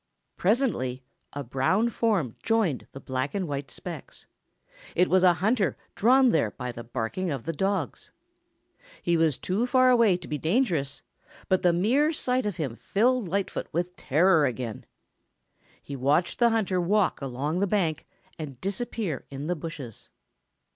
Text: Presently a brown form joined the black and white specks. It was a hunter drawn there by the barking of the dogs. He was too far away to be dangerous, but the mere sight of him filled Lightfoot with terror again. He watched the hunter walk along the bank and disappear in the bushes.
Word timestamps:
Presently 0.35 1.03
a 1.33 1.43
brown 1.43 1.89
form 1.89 2.35
joined 2.41 2.87
the 2.91 2.99
black 2.99 3.35
and 3.35 3.47
white 3.47 3.69
specks. 3.69 4.25
It 4.95 5.11
was 5.11 5.21
a 5.21 5.35
hunter 5.35 5.77
drawn 5.93 6.31
there 6.31 6.49
by 6.49 6.71
the 6.71 6.83
barking 6.83 7.29
of 7.29 7.45
the 7.45 7.53
dogs. 7.53 8.11
He 9.03 9.15
was 9.15 9.37
too 9.37 9.67
far 9.67 9.91
away 9.91 10.17
to 10.17 10.27
be 10.27 10.39
dangerous, 10.39 11.03
but 11.49 11.61
the 11.61 11.71
mere 11.71 12.11
sight 12.13 12.47
of 12.47 12.57
him 12.57 12.75
filled 12.75 13.27
Lightfoot 13.27 13.67
with 13.71 13.95
terror 13.95 14.47
again. 14.47 14.87
He 15.83 15.95
watched 15.95 16.39
the 16.39 16.49
hunter 16.49 16.81
walk 16.81 17.21
along 17.21 17.59
the 17.59 17.67
bank 17.67 18.07
and 18.39 18.59
disappear 18.59 19.25
in 19.29 19.45
the 19.45 19.55
bushes. 19.55 20.09